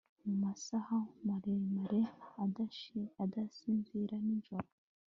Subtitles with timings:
[0.25, 2.01] mumasaha maremare,
[3.23, 4.67] adasinzira nijoro